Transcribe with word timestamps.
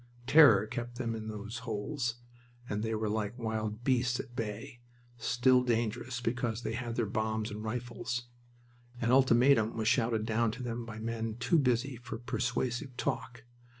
Terror 0.25 0.65
kept 0.65 0.95
them 0.97 1.13
in 1.13 1.27
those 1.27 1.59
holes, 1.59 2.15
and 2.67 2.81
they 2.81 2.95
were 2.95 3.07
like 3.07 3.37
wild 3.37 3.83
beasts 3.83 4.19
at 4.19 4.35
bay, 4.35 4.79
still 5.19 5.61
dangerous 5.61 6.21
because 6.21 6.63
they 6.63 6.73
had 6.73 6.95
their 6.95 7.05
bombs 7.05 7.51
and 7.51 7.63
rifles. 7.63 8.23
An 8.99 9.11
ultimatum 9.11 9.77
was 9.77 9.87
shouted 9.87 10.25
down 10.25 10.49
to 10.53 10.63
them 10.63 10.85
by 10.87 10.97
men 10.97 11.35
too 11.35 11.59
busy 11.59 11.97
for 11.97 12.17
persuasive 12.17 12.97
talk. 12.97 13.43